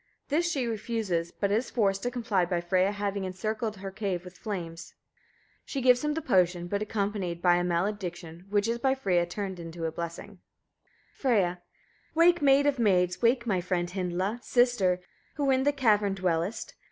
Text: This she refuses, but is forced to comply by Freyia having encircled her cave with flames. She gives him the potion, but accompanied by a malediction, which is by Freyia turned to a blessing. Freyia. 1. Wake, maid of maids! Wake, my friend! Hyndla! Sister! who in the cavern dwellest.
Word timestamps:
This 0.29 0.49
she 0.51 0.65
refuses, 0.65 1.31
but 1.31 1.51
is 1.51 1.69
forced 1.69 2.01
to 2.01 2.09
comply 2.09 2.43
by 2.43 2.59
Freyia 2.59 2.91
having 2.91 3.23
encircled 3.23 3.75
her 3.77 3.91
cave 3.91 4.25
with 4.25 4.35
flames. 4.35 4.95
She 5.63 5.79
gives 5.79 6.03
him 6.03 6.15
the 6.15 6.23
potion, 6.23 6.65
but 6.65 6.81
accompanied 6.81 7.39
by 7.39 7.57
a 7.57 7.63
malediction, 7.63 8.47
which 8.49 8.67
is 8.67 8.79
by 8.79 8.95
Freyia 8.95 9.27
turned 9.27 9.71
to 9.73 9.85
a 9.85 9.91
blessing. 9.91 10.39
Freyia. 11.13 11.59
1. 12.15 12.25
Wake, 12.27 12.41
maid 12.41 12.65
of 12.65 12.79
maids! 12.79 13.21
Wake, 13.21 13.45
my 13.45 13.61
friend! 13.61 13.89
Hyndla! 13.91 14.39
Sister! 14.41 15.01
who 15.35 15.51
in 15.51 15.65
the 15.65 15.71
cavern 15.71 16.15
dwellest. 16.15 16.73